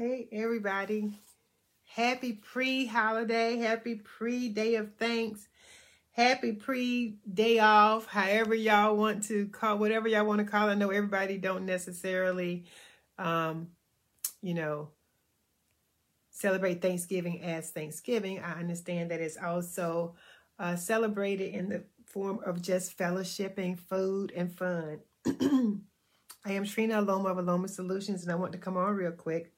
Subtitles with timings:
[0.00, 1.12] Hey, everybody.
[1.84, 3.58] Happy pre holiday.
[3.58, 5.46] Happy pre day of thanks.
[6.12, 8.06] Happy pre day off.
[8.06, 10.70] However, y'all want to call whatever y'all want to call.
[10.70, 12.64] I know everybody don't necessarily,
[13.18, 13.72] um,
[14.40, 14.88] you know,
[16.30, 18.40] celebrate Thanksgiving as Thanksgiving.
[18.40, 20.14] I understand that it's also
[20.58, 25.00] uh, celebrated in the form of just fellowshipping, food, and fun.
[26.46, 29.52] I am Trina Aloma of Aloma Solutions, and I want to come on real quick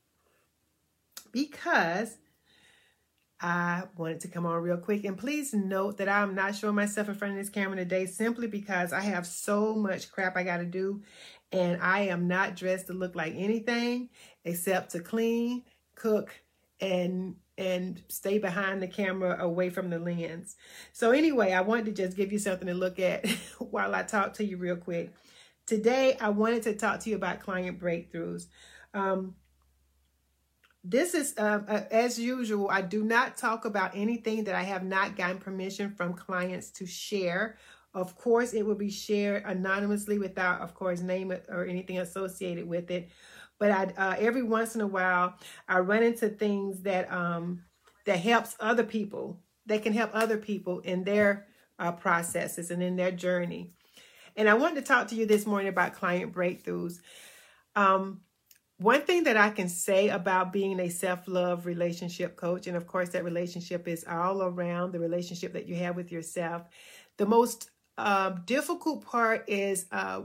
[1.32, 2.16] because
[3.41, 5.04] I wanted to come on real quick.
[5.04, 8.46] And please note that I'm not showing myself in front of this camera today simply
[8.46, 11.02] because I have so much crap I got to do.
[11.50, 14.10] And I am not dressed to look like anything
[14.45, 15.64] except to clean,
[15.96, 16.30] cook,
[16.80, 20.56] and and stay behind the camera away from the lens.
[20.92, 24.34] So anyway, I wanted to just give you something to look at while I talk
[24.34, 25.12] to you real quick.
[25.66, 28.46] Today, I wanted to talk to you about client breakthroughs.
[28.94, 29.34] Um,
[30.84, 35.16] this is, uh, as usual, I do not talk about anything that I have not
[35.16, 37.56] gotten permission from clients to share.
[37.94, 42.91] Of course, it will be shared anonymously without, of course, name or anything associated with
[42.91, 43.11] it.
[43.58, 45.34] But I, uh, every once in a while,
[45.69, 47.62] I run into things that um,
[48.06, 49.41] that helps other people.
[49.67, 51.46] They can help other people in their
[51.78, 53.70] uh, processes and in their journey.
[54.36, 56.98] And I wanted to talk to you this morning about client breakthroughs.
[57.77, 58.22] Um,
[58.83, 62.86] one thing that I can say about being a self love relationship coach, and of
[62.86, 66.62] course, that relationship is all around the relationship that you have with yourself.
[67.16, 70.22] The most uh, difficult part is uh,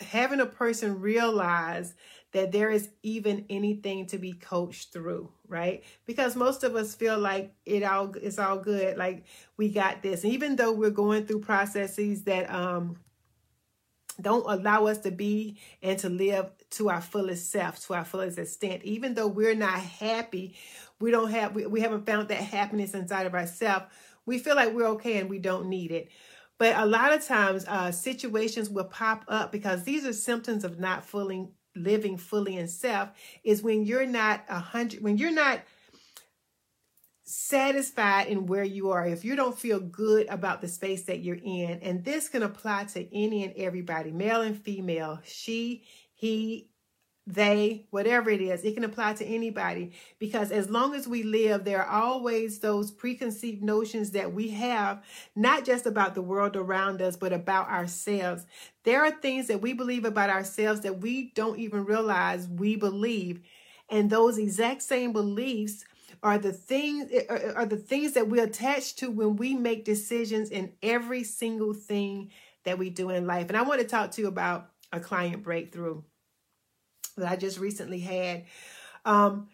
[0.00, 1.94] having a person realize
[2.32, 5.84] that there is even anything to be coached through, right?
[6.04, 9.24] Because most of us feel like it all it's all good, like
[9.56, 10.24] we got this.
[10.24, 12.96] And even though we're going through processes that um
[14.20, 18.38] don't allow us to be and to live to our fullest self, to our fullest
[18.38, 18.82] extent.
[18.84, 20.56] Even though we're not happy,
[21.00, 23.86] we don't have we, we haven't found that happiness inside of ourselves.
[24.24, 26.08] We feel like we're okay and we don't need it.
[26.58, 30.78] But a lot of times, uh, situations will pop up because these are symptoms of
[30.78, 33.10] not fully living fully in self.
[33.44, 35.60] Is when you're not a hundred, when you're not
[37.28, 41.40] satisfied in where you are, if you don't feel good about the space that you're
[41.42, 45.82] in, and this can apply to any and everybody, male and female, she,
[46.16, 46.70] he,
[47.26, 51.64] they, whatever it is, it can apply to anybody because as long as we live,
[51.64, 55.04] there are always those preconceived notions that we have,
[55.34, 58.46] not just about the world around us, but about ourselves.
[58.84, 63.40] There are things that we believe about ourselves that we don't even realize we believe.
[63.90, 65.84] And those exact same beliefs
[66.22, 70.50] are the things eh, are the things that we attach to when we make decisions
[70.50, 72.30] in every single thing
[72.64, 73.48] that we do in life.
[73.48, 76.02] And I want to talk to you about a client breakthrough
[77.16, 78.44] that I just recently had.
[79.04, 79.48] Um,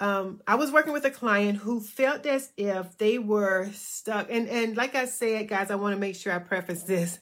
[0.00, 4.28] um, I was working with a client who felt as if they were stuck.
[4.30, 7.18] And, and like I said, guys, I want to make sure I preface this.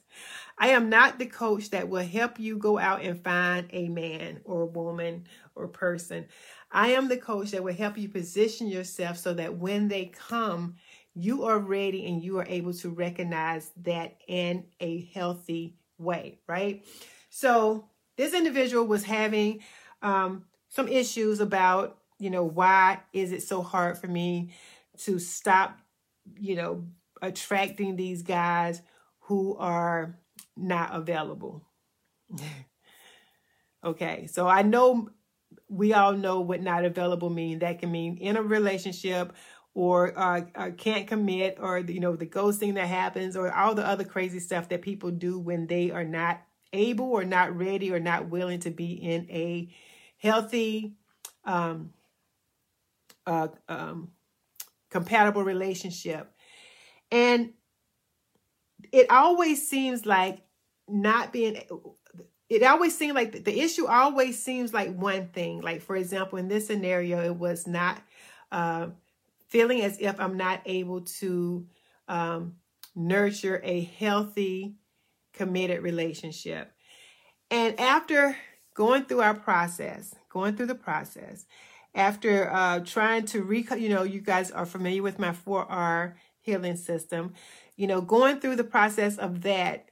[0.57, 4.41] I am not the coach that will help you go out and find a man
[4.45, 5.25] or a woman
[5.55, 6.27] or person.
[6.71, 10.75] I am the coach that will help you position yourself so that when they come,
[11.15, 16.85] you are ready and you are able to recognize that in a healthy way, right?
[17.29, 17.85] So,
[18.17, 19.61] this individual was having
[20.01, 24.51] um, some issues about, you know, why is it so hard for me
[24.99, 25.79] to stop,
[26.37, 26.85] you know,
[27.21, 28.81] attracting these guys
[29.21, 30.17] who are
[30.57, 31.63] not available.
[33.83, 35.09] okay, so I know
[35.67, 37.59] we all know what not available mean.
[37.59, 39.33] That can mean in a relationship
[39.73, 43.85] or uh, uh, can't commit or you know the ghosting that happens or all the
[43.85, 46.41] other crazy stuff that people do when they are not
[46.73, 49.69] able or not ready or not willing to be in a
[50.17, 50.93] healthy
[51.45, 51.91] um,
[53.25, 54.11] uh, um,
[54.89, 56.31] compatible relationship
[57.11, 57.53] and
[58.91, 60.41] it always seems like
[60.87, 61.61] not being
[62.49, 65.61] it always seemed like the, the issue always seems like one thing.
[65.61, 68.01] Like, for example, in this scenario, it was not
[68.51, 68.87] uh,
[69.47, 71.67] feeling as if I'm not able to
[72.07, 72.55] um,
[72.95, 74.75] nurture a healthy,
[75.39, 76.69] committed relationship.
[77.49, 78.35] And after
[78.73, 81.45] going through our process, going through the process,
[81.95, 86.75] after uh, trying to recall, you know, you guys are familiar with my 4R healing
[86.75, 87.35] system,
[87.77, 89.85] you know, going through the process of that,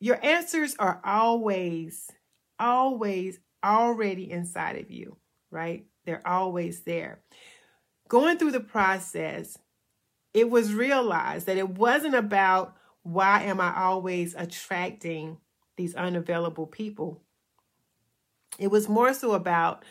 [0.00, 2.10] your answers are always,
[2.58, 5.18] always already inside of you,
[5.50, 5.84] right?
[6.06, 7.20] They're always there.
[8.08, 9.58] Going through the process,
[10.32, 15.38] it was realized that it wasn't about why am I always attracting
[15.76, 17.22] these unavailable people.
[18.58, 19.84] It was more so about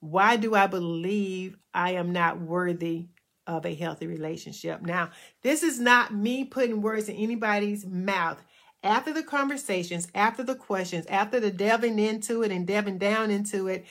[0.00, 3.06] Why do I believe I am not worthy
[3.46, 4.82] of a healthy relationship?
[4.82, 5.10] Now,
[5.42, 8.42] this is not me putting words in anybody's mouth.
[8.82, 13.68] After the conversations, after the questions, after the delving into it and delving down into
[13.68, 13.86] it,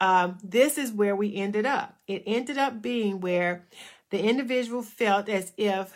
[0.00, 1.96] um, this is where we ended up.
[2.08, 3.64] It ended up being where
[4.10, 5.92] the individual felt as if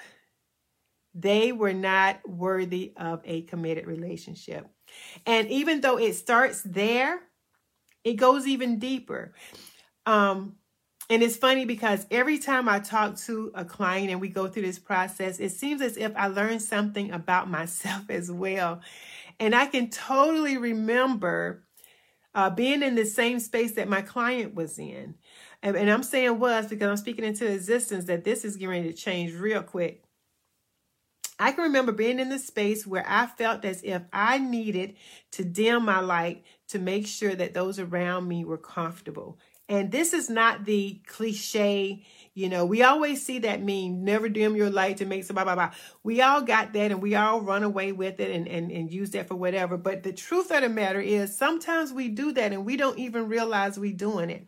[1.14, 4.66] they were not worthy of a committed relationship.
[5.26, 7.20] And even though it starts there,
[8.04, 9.34] it goes even deeper.
[10.06, 10.56] Um,
[11.10, 14.62] and it's funny because every time I talk to a client and we go through
[14.62, 18.80] this process, it seems as if I learn something about myself as well.
[19.40, 21.64] And I can totally remember
[22.34, 25.14] uh, being in the same space that my client was in.
[25.62, 28.92] And, and I'm saying was because I'm speaking into existence that this is getting ready
[28.92, 30.04] to change real quick.
[31.38, 34.96] I can remember being in the space where I felt as if I needed
[35.32, 39.38] to dim my light to make sure that those around me were comfortable.
[39.70, 42.02] And this is not the cliche,
[42.32, 45.54] you know, we always see that meme, never dim your light to make somebody, blah,
[45.56, 45.76] blah, blah.
[46.02, 49.10] We all got that and we all run away with it and, and, and use
[49.10, 49.76] that for whatever.
[49.76, 53.28] But the truth of the matter is sometimes we do that and we don't even
[53.28, 54.46] realize we're doing it.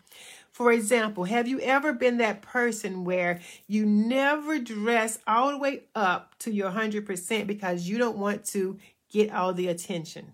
[0.53, 5.85] For example, have you ever been that person where you never dress all the way
[5.95, 8.79] up to your 100% because you don't want to
[9.11, 10.33] get all the attention?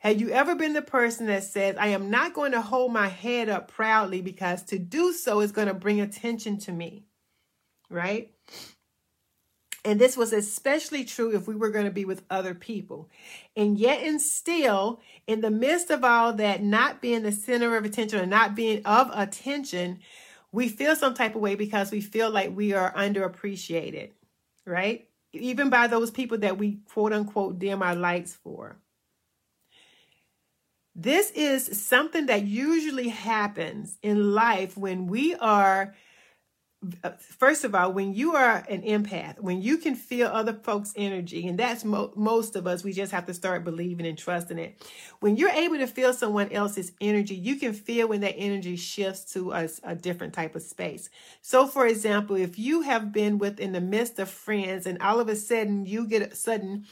[0.00, 3.08] Have you ever been the person that says, I am not going to hold my
[3.08, 7.04] head up proudly because to do so is going to bring attention to me?
[7.90, 8.32] Right?
[9.88, 13.08] And this was especially true if we were going to be with other people.
[13.56, 17.86] And yet, and still, in the midst of all that, not being the center of
[17.86, 20.00] attention or not being of attention,
[20.52, 24.10] we feel some type of way because we feel like we are underappreciated,
[24.66, 25.08] right?
[25.32, 28.76] Even by those people that we quote unquote dim our lights for.
[30.94, 35.94] This is something that usually happens in life when we are
[37.38, 41.46] first of all, when you are an empath, when you can feel other folks' energy,
[41.48, 44.80] and that's mo- most of us, we just have to start believing and trusting it.
[45.18, 49.32] When you're able to feel someone else's energy, you can feel when that energy shifts
[49.32, 51.10] to a, a different type of space.
[51.42, 55.28] So, for example, if you have been within the midst of friends, and all of
[55.28, 56.86] a sudden you get sudden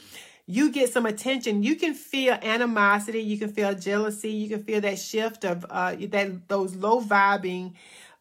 [0.49, 4.79] you get some attention you can feel animosity you can feel jealousy you can feel
[4.79, 7.73] that shift of uh, that those low vibing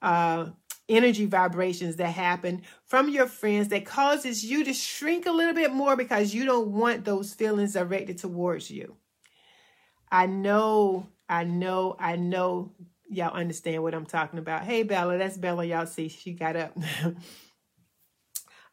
[0.02, 0.46] uh,
[0.88, 5.72] energy vibrations that happen from your friends that causes you to shrink a little bit
[5.72, 8.96] more because you don't want those feelings directed towards you.
[10.10, 12.72] I know, I know, I know
[13.08, 14.62] y'all understand what I'm talking about.
[14.62, 15.64] Hey, Bella, that's Bella.
[15.64, 16.76] Y'all see she got up.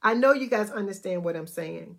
[0.04, 1.98] I know you guys understand what I'm saying.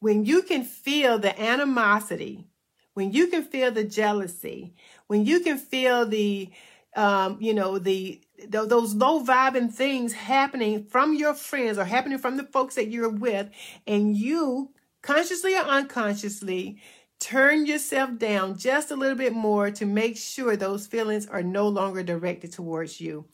[0.00, 2.46] When you can feel the animosity,
[2.94, 4.74] when you can feel the jealousy,
[5.06, 6.50] when you can feel the
[6.96, 12.36] um, you know, the, those low vibing things happening from your friends or happening from
[12.36, 13.50] the folks that you're with,
[13.86, 14.70] and you
[15.02, 16.80] consciously or unconsciously
[17.20, 21.66] turn yourself down just a little bit more to make sure those feelings are no
[21.68, 23.26] longer directed towards you.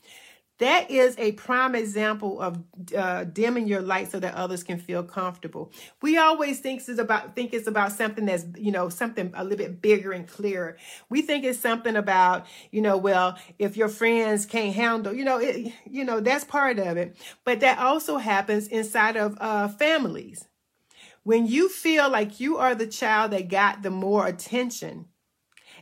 [0.59, 2.63] That is a prime example of
[2.95, 5.71] uh, dimming your light so that others can feel comfortable.
[6.01, 9.57] We always think it's about think it's about something that's you know something a little
[9.57, 10.77] bit bigger and clearer.
[11.09, 15.39] We think it's something about you know well if your friends can't handle you know
[15.39, 20.47] it, you know that's part of it, but that also happens inside of uh, families.
[21.23, 25.07] When you feel like you are the child that got the more attention,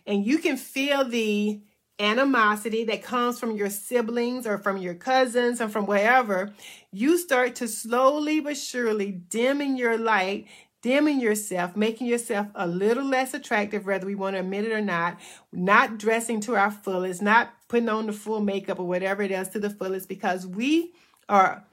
[0.05, 1.61] and you can feel the
[2.03, 6.53] animosity that comes from your siblings or from your cousins or from wherever,
[6.91, 10.47] you start to slowly but surely dimming your light,
[10.81, 14.81] dimming yourself, making yourself a little less attractive, whether we want to admit it or
[14.81, 15.17] not,
[15.51, 19.47] not dressing to our fullest, not putting on the full makeup or whatever it is
[19.49, 20.93] to the fullest, because we
[21.29, 21.65] are,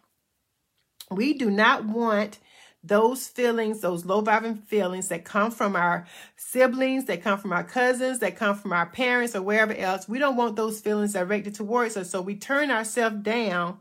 [1.10, 2.38] we do not want
[2.82, 6.06] those feelings, those low vibing feelings that come from our
[6.36, 10.18] siblings, that come from our cousins, that come from our parents or wherever else, we
[10.18, 12.10] don't want those feelings directed towards us.
[12.10, 13.78] So we turn ourselves down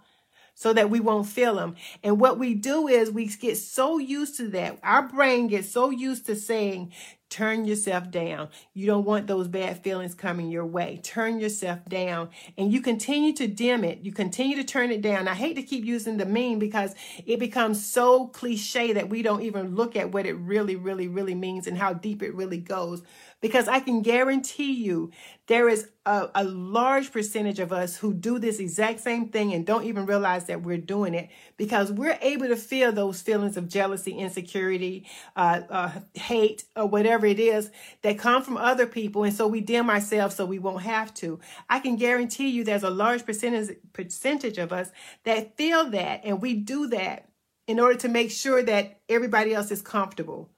[0.53, 1.75] so that we won't feel them.
[2.03, 4.77] And what we do is we get so used to that.
[4.83, 6.91] Our brain gets so used to saying,
[7.29, 8.49] turn yourself down.
[8.73, 10.99] You don't want those bad feelings coming your way.
[11.03, 13.99] Turn yourself down and you continue to dim it.
[14.01, 15.27] You continue to turn it down.
[15.27, 16.95] I hate to keep using the meme because
[17.25, 21.35] it becomes so cliche that we don't even look at what it really, really, really
[21.35, 23.03] means and how deep it really goes
[23.41, 25.11] because I can guarantee you
[25.47, 29.65] there is a, a, large percentage of us who do this exact same thing and
[29.65, 33.67] don't even realize that we're doing it because we're able to feel those feelings of
[33.67, 37.71] jealousy, insecurity, uh, uh, hate, or whatever whatever it is
[38.01, 39.23] that come from other people.
[39.23, 41.39] And so we dim ourselves so we won't have to.
[41.69, 44.91] I can guarantee you there's a large percentage, percentage of us
[45.25, 46.21] that feel that.
[46.23, 47.29] And we do that
[47.67, 50.49] in order to make sure that everybody else is comfortable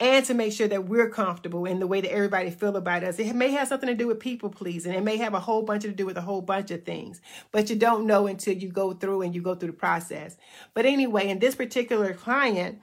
[0.00, 3.18] and to make sure that we're comfortable in the way that everybody feel about us.
[3.18, 4.94] It may have something to do with people pleasing.
[4.94, 7.20] It may have a whole bunch to do with a whole bunch of things,
[7.52, 10.36] but you don't know until you go through and you go through the process.
[10.74, 12.80] But anyway, in this particular client,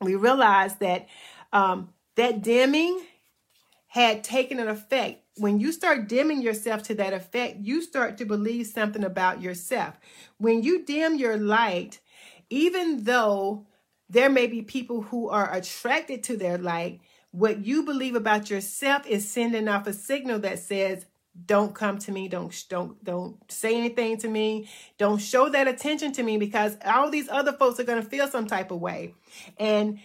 [0.00, 1.08] we realized that
[1.52, 3.00] um, that dimming
[3.88, 5.22] had taken an effect.
[5.36, 9.94] When you start dimming yourself to that effect, you start to believe something about yourself.
[10.38, 12.00] When you dim your light,
[12.50, 13.66] even though
[14.08, 17.00] there may be people who are attracted to their light.
[17.30, 21.06] What you believe about yourself is sending off a signal that says,
[21.46, 24.68] don't come to me don't don't don't say anything to me
[24.98, 28.28] don't show that attention to me because all these other folks are going to feel
[28.28, 29.12] some type of way
[29.58, 29.98] and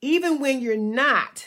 [0.00, 1.46] even when you're not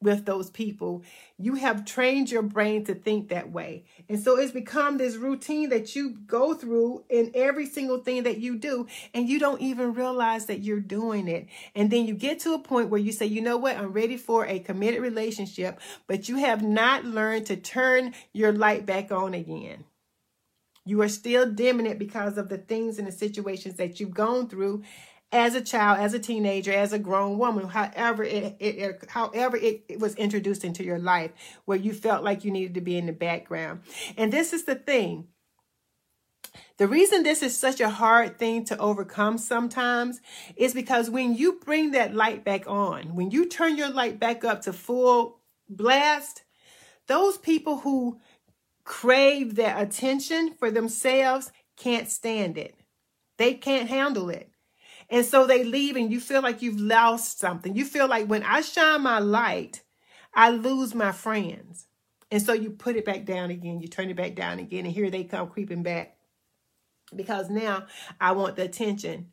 [0.00, 1.02] with those people.
[1.38, 3.84] You have trained your brain to think that way.
[4.08, 8.38] And so it's become this routine that you go through in every single thing that
[8.38, 11.48] you do, and you don't even realize that you're doing it.
[11.74, 14.16] And then you get to a point where you say, you know what, I'm ready
[14.16, 19.34] for a committed relationship, but you have not learned to turn your light back on
[19.34, 19.84] again.
[20.84, 24.48] You are still dimming it because of the things and the situations that you've gone
[24.48, 24.84] through
[25.32, 29.56] as a child, as a teenager, as a grown woman, however it, it, it however
[29.56, 31.32] it, it was introduced into your life,
[31.64, 33.80] where you felt like you needed to be in the background.
[34.16, 35.28] And this is the thing.
[36.78, 40.20] The reason this is such a hard thing to overcome sometimes
[40.56, 44.44] is because when you bring that light back on, when you turn your light back
[44.44, 46.44] up to full blast,
[47.08, 48.20] those people who
[48.84, 52.74] crave that attention for themselves can't stand it.
[53.38, 54.50] They can't handle it.
[55.08, 57.76] And so they leave and you feel like you've lost something.
[57.76, 59.82] You feel like when I shine my light,
[60.34, 61.86] I lose my friends.
[62.30, 64.92] And so you put it back down again, you turn it back down again, and
[64.92, 66.16] here they come creeping back.
[67.14, 67.86] Because now
[68.20, 69.28] I want the attention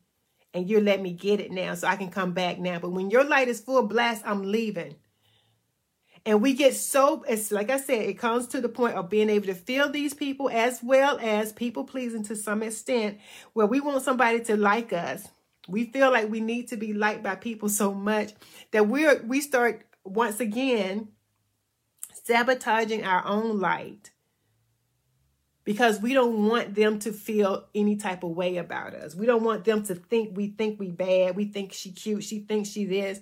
[0.52, 2.78] and you let me get it now so I can come back now.
[2.78, 4.94] But when your light is full blast, I'm leaving.
[6.24, 9.28] And we get so, it's like I said, it comes to the point of being
[9.28, 13.18] able to feel these people as well as people pleasing to some extent,
[13.52, 15.28] where we want somebody to like us.
[15.68, 18.32] We feel like we need to be liked by people so much
[18.72, 21.08] that we're we start once again
[22.24, 24.10] sabotaging our own light
[25.64, 29.14] because we don't want them to feel any type of way about us.
[29.14, 32.40] We don't want them to think we think we bad, we think she cute, she
[32.40, 33.20] thinks she this.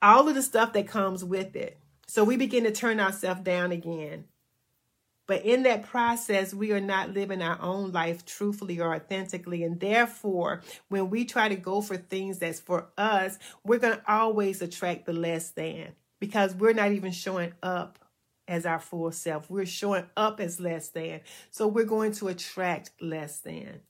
[0.00, 1.78] All of the stuff that comes with it.
[2.06, 4.24] So we begin to turn ourselves down again.
[5.26, 9.62] But in that process, we are not living our own life truthfully or authentically.
[9.64, 14.12] And therefore, when we try to go for things that's for us, we're going to
[14.12, 17.98] always attract the less than because we're not even showing up
[18.46, 19.48] as our full self.
[19.48, 21.20] We're showing up as less than.
[21.50, 23.80] So we're going to attract less than.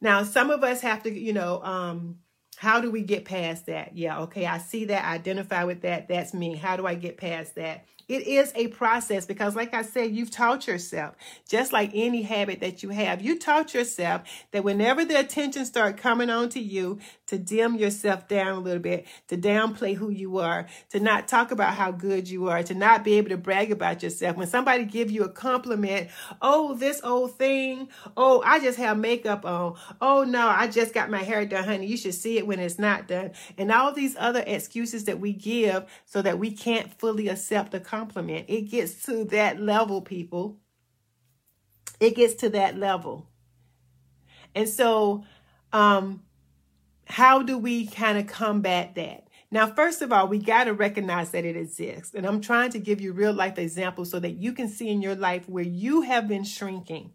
[0.00, 2.18] Now, some of us have to, you know, um,
[2.56, 3.96] how do we get past that?
[3.96, 6.08] Yeah, okay, I see that, I identify with that.
[6.08, 6.56] That's me.
[6.56, 7.86] How do I get past that?
[8.12, 11.14] It is a process because, like I said, you've taught yourself,
[11.48, 15.96] just like any habit that you have, you taught yourself that whenever the attention start
[15.96, 20.36] coming on to you, to dim yourself down a little bit, to downplay who you
[20.36, 23.72] are, to not talk about how good you are, to not be able to brag
[23.72, 24.36] about yourself.
[24.36, 26.10] When somebody give you a compliment,
[26.42, 31.08] oh, this old thing, oh, I just have makeup on, oh no, I just got
[31.08, 31.86] my hair done, honey.
[31.86, 33.30] You should see it when it's not done.
[33.56, 37.80] And all these other excuses that we give so that we can't fully accept the
[37.80, 38.01] compliment.
[38.48, 40.58] It gets to that level, people.
[42.00, 43.28] It gets to that level.
[44.54, 45.24] And so,
[45.72, 46.22] um,
[47.06, 49.28] how do we kind of combat that?
[49.50, 52.14] Now, first of all, we got to recognize that it exists.
[52.14, 55.02] And I'm trying to give you real life examples so that you can see in
[55.02, 57.12] your life where you have been shrinking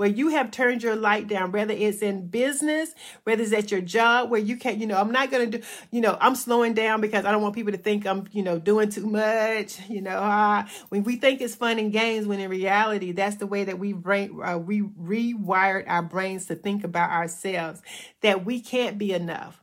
[0.00, 3.82] where you have turned your light down, whether it's in business, whether it's at your
[3.82, 6.72] job, where you can't, you know, I'm not going to do, you know, I'm slowing
[6.72, 10.00] down because I don't want people to think I'm, you know, doing too much, you
[10.00, 13.64] know, uh, when we think it's fun and games, when in reality, that's the way
[13.64, 17.82] that we brain, uh, we rewired our brains to think about ourselves,
[18.22, 19.62] that we can't be enough.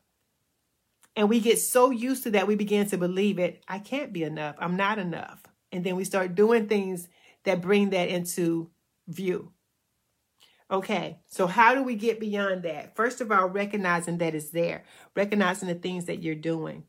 [1.16, 3.64] And we get so used to that, we begin to believe it.
[3.68, 4.56] I can't be enough.
[4.60, 5.42] I'm not enough.
[5.72, 7.08] And then we start doing things
[7.44, 8.70] that bring that into
[9.08, 9.52] view.
[10.70, 12.96] Okay, so how do we get beyond that?
[12.96, 14.84] First of all, recognizing that it's there,
[15.16, 16.84] recognizing the things that you're doing.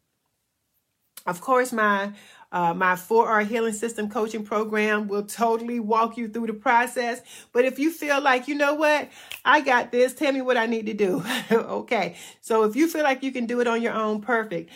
[1.27, 2.13] Of course, my
[2.51, 7.21] uh, my 4R healing system coaching program will totally walk you through the process.
[7.53, 9.11] But if you feel like, you know what,
[9.45, 11.23] I got this, tell me what I need to do.
[11.53, 12.17] okay.
[12.41, 14.71] So if you feel like you can do it on your own, perfect.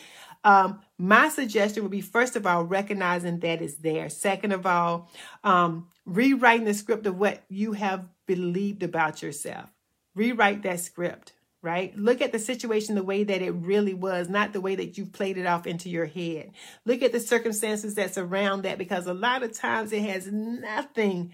[0.45, 4.09] Um, my suggestion would be first of all, recognizing that it's there.
[4.09, 5.11] Second of all,
[5.43, 9.69] um, rewriting the script of what you have believed about yourself.
[10.15, 11.33] Rewrite that script
[11.63, 11.97] right?
[11.97, 15.13] Look at the situation the way that it really was, not the way that you've
[15.13, 16.51] played it off into your head.
[16.85, 21.33] Look at the circumstances that surround that because a lot of times it has nothing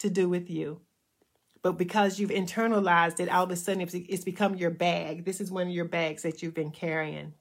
[0.00, 0.80] to do with you.
[1.62, 5.24] But because you've internalized it, all of a sudden it's become your bag.
[5.24, 7.32] This is one of your bags that you've been carrying.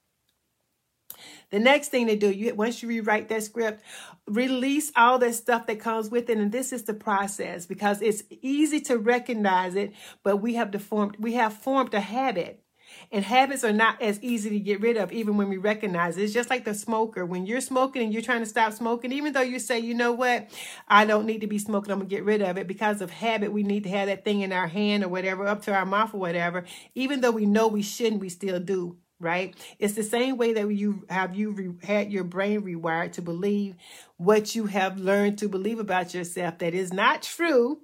[1.51, 3.83] The next thing to do, you once you rewrite that script,
[4.27, 6.38] release all that stuff that comes with it.
[6.38, 11.17] And this is the process because it's easy to recognize it, but we have deformed,
[11.19, 12.63] we have formed a habit.
[13.11, 16.23] And habits are not as easy to get rid of, even when we recognize it.
[16.23, 17.25] It's just like the smoker.
[17.25, 20.11] When you're smoking and you're trying to stop smoking, even though you say, you know
[20.11, 20.49] what,
[20.88, 22.67] I don't need to be smoking, I'm going to get rid of it.
[22.67, 25.63] Because of habit, we need to have that thing in our hand or whatever, up
[25.63, 26.65] to our mouth or whatever.
[26.95, 29.55] Even though we know we shouldn't, we still do right?
[29.79, 33.75] It's the same way that you have you re- had your brain rewired to believe
[34.17, 37.79] what you have learned to believe about yourself that is not true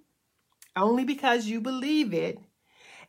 [0.75, 2.39] only because you believe it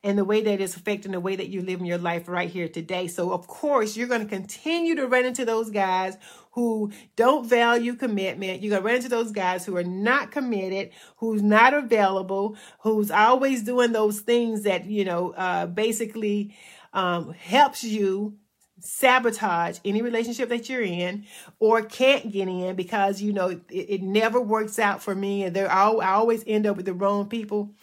[0.02, 2.48] and the way that it's affecting the way that you live in your life right
[2.48, 3.08] here today.
[3.08, 6.16] So, of course, you're going to continue to run into those guys
[6.52, 8.62] who don't value commitment.
[8.62, 13.10] You're going to run into those guys who are not committed, who's not available, who's
[13.10, 16.56] always doing those things that, you know, uh, basically
[16.96, 18.38] um, helps you
[18.80, 21.24] sabotage any relationship that you're in
[21.60, 25.54] or can't get in because you know it, it never works out for me and
[25.54, 27.74] they're all, I always end up with the wrong people.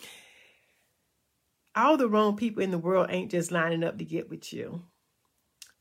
[1.75, 4.83] All the wrong people in the world ain't just lining up to get with you.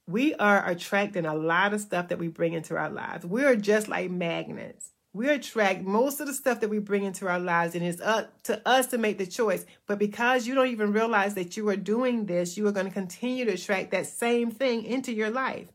[0.06, 3.24] We are attracting a lot of stuff that we bring into our lives.
[3.24, 7.38] We're just like magnets we attract most of the stuff that we bring into our
[7.38, 9.66] lives and it's up to us to make the choice.
[9.86, 12.92] But because you don't even realize that you are doing this you are going to
[12.92, 15.68] continue to attract that same thing into your life.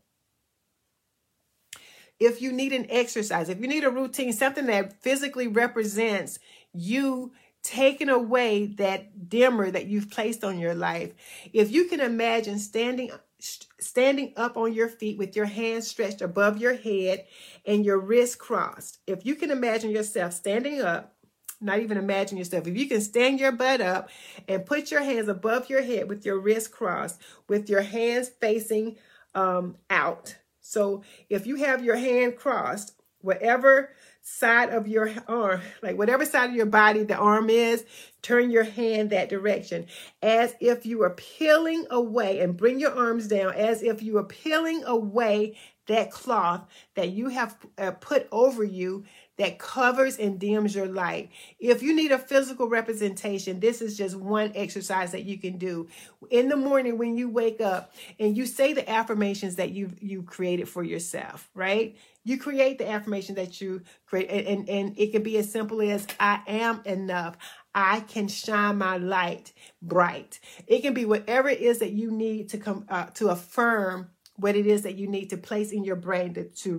[2.18, 6.38] If you need an exercise if you need a routine something that physically represents
[6.72, 11.12] you taking away that dimmer that you've placed on your life
[11.52, 16.58] if you can imagine standing standing up on your feet with your hands stretched above
[16.58, 17.24] your head
[17.64, 18.98] and your wrists crossed.
[19.06, 21.14] If you can imagine yourself standing up,
[21.60, 24.10] not even imagine yourself, if you can stand your butt up
[24.46, 28.96] and put your hands above your head with your wrists crossed, with your hands facing
[29.34, 30.36] um, out.
[30.60, 33.90] So if you have your hand crossed, whatever
[34.28, 37.84] side of your arm, like whatever side of your body the arm is,
[38.22, 39.86] turn your hand that direction
[40.22, 44.24] as if you are peeling away and bring your arms down as if you are
[44.24, 49.04] peeling away that cloth that you have uh, put over you
[49.38, 51.30] that covers and dims your light.
[51.58, 55.88] If you need a physical representation, this is just one exercise that you can do.
[56.28, 60.22] In the morning when you wake up and you say the affirmations that you you
[60.22, 61.96] created for yourself, right?
[62.28, 65.80] You create the affirmation that you create and, and, and it can be as simple
[65.80, 67.38] as I am enough.
[67.74, 70.38] I can shine my light bright.
[70.66, 74.56] It can be whatever it is that you need to come uh, to affirm what
[74.56, 76.78] it is that you need to place in your brain to, to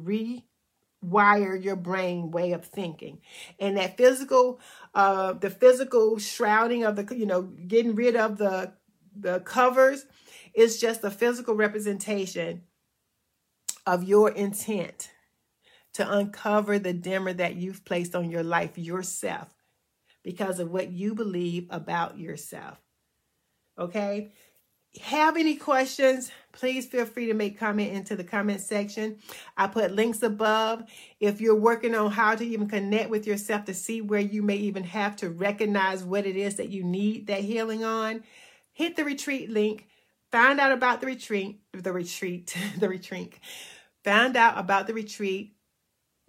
[1.04, 3.20] rewire your brain way of thinking
[3.60, 4.60] and that physical
[4.94, 8.72] uh the physical shrouding of the you know getting rid of the
[9.20, 10.06] the covers
[10.54, 12.62] is just a physical representation
[13.88, 15.10] of your intent
[16.00, 19.54] to uncover the dimmer that you've placed on your life yourself
[20.24, 22.82] because of what you believe about yourself
[23.78, 24.32] okay
[25.02, 29.20] have any questions, please feel free to make comment into the comment section.
[29.56, 30.84] I put links above.
[31.20, 34.56] If you're working on how to even connect with yourself to see where you may
[34.56, 38.24] even have to recognize what it is that you need that healing on,
[38.72, 39.86] hit the retreat link.
[40.32, 43.38] Find out about the retreat, the retreat, the retreat.
[44.04, 45.56] Find out about the retreat.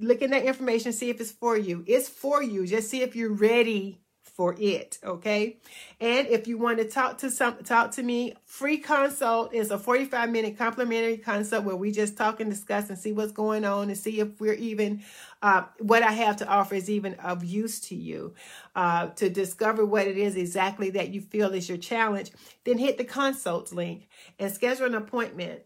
[0.01, 1.85] Look in that information, see if it's for you.
[1.87, 2.67] It's for you.
[2.67, 4.01] Just see if you're ready
[4.41, 5.59] for it okay
[6.01, 9.79] and if you want to talk to some talk to me free consult is a
[9.79, 13.89] 45 minute complimentary consult where we just talk and discuss and see what's going on
[13.89, 15.03] and see if we're even
[15.43, 18.33] uh, what i have to offer is even of use to you
[18.77, 22.31] uh, to discover what it is exactly that you feel is your challenge
[22.65, 24.09] then hit the consult link
[24.39, 25.61] and schedule an appointment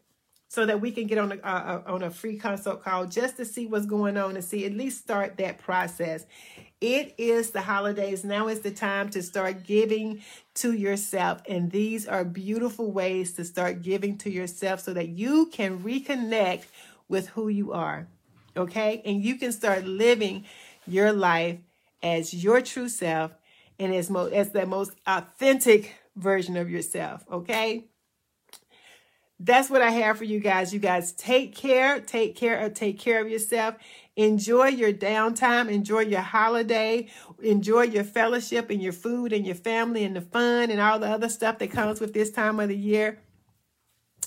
[0.55, 3.67] so that we can get on a, on a free consult call just to see
[3.67, 6.27] what's going on and see at least start that process
[6.85, 8.25] it is the holidays.
[8.25, 10.21] Now is the time to start giving
[10.57, 11.41] to yourself.
[11.49, 16.65] And these are beautiful ways to start giving to yourself so that you can reconnect
[17.09, 18.07] with who you are.
[18.55, 19.01] Okay?
[19.07, 20.45] And you can start living
[20.87, 21.59] your life
[22.03, 23.33] as your true self
[23.79, 27.25] and as, mo- as the most authentic version of yourself.
[27.33, 27.87] Okay?
[29.41, 30.73] That's what I have for you guys.
[30.73, 33.75] You guys take care, take care of, take care of yourself.
[34.17, 35.69] Enjoy your downtime.
[35.69, 37.09] Enjoy your holiday.
[37.43, 41.09] Enjoy your fellowship and your food and your family and the fun and all the
[41.09, 43.19] other stuff that comes with this time of the year.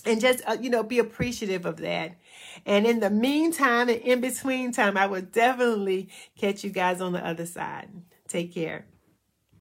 [0.05, 2.17] And just, uh, you know, be appreciative of that.
[2.65, 7.13] And in the meantime and in between time, I will definitely catch you guys on
[7.13, 7.89] the other side.
[8.27, 8.85] Take care.